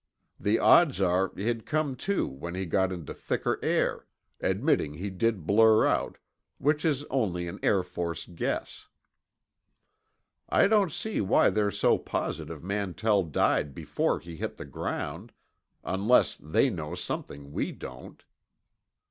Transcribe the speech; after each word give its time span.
The 0.39 0.57
odds 0.57 0.99
are 0.99 1.31
he'd 1.35 1.67
come 1.67 1.95
to 1.97 2.25
when 2.25 2.55
he 2.55 2.65
got 2.65 2.91
into 2.91 3.13
thicker 3.13 3.59
air—admitting 3.61 4.95
he 4.95 5.11
did 5.11 5.45
blur 5.45 5.85
out, 5.85 6.17
which 6.57 6.83
is 6.83 7.03
only 7.11 7.47
an 7.47 7.59
Air 7.61 7.83
Force 7.83 8.25
guess. 8.25 8.87
I 10.49 10.67
don't 10.67 10.91
see 10.91 11.21
why 11.21 11.51
they're 11.51 11.69
so 11.69 11.99
positive 11.99 12.63
Mantell 12.63 13.21
died 13.21 13.75
before 13.75 14.17
he 14.19 14.37
hit 14.37 14.57
the 14.57 14.65
ground—unless 14.65 16.35
they 16.37 16.71
know 16.71 16.95
something 16.95 17.51
we 17.51 17.71
don't." 17.71 18.23